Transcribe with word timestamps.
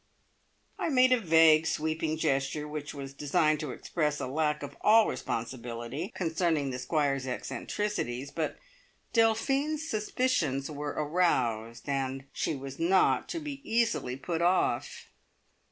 I 0.79 0.89
made 0.89 1.11
a 1.11 1.19
vague 1.19 1.67
sweeping 1.67 2.17
gesture, 2.17 2.67
which 2.67 2.91
was 2.91 3.13
designed 3.13 3.59
to 3.59 3.69
express 3.69 4.19
a 4.19 4.25
lack 4.25 4.63
of 4.63 4.75
all 4.81 5.07
responsibility 5.07 6.11
concerning 6.15 6.71
the 6.71 6.79
Squire's 6.79 7.27
eccentricities, 7.27 8.31
but 8.31 8.57
Delphine's 9.13 9.87
suspicions 9.87 10.71
were 10.71 10.95
aroused, 10.97 11.87
and 11.87 12.23
she 12.33 12.55
was 12.55 12.79
not 12.79 13.29
to 13.29 13.39
be 13.39 13.61
easily 13.63 14.15
put 14.15 14.41
off. 14.41 15.05